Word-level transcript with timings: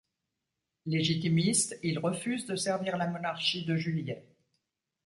Légitimiste, 0.87 1.77
il 1.83 1.99
refuse 1.99 2.47
de 2.47 2.55
servir 2.55 2.97
la 2.97 3.05
Monarchie 3.05 3.65
de 3.65 3.75
Juillet. 3.75 4.25